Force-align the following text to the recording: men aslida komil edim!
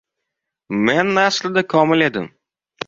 men 0.89 1.21
aslida 1.27 1.67
komil 1.77 2.09
edim! 2.11 2.29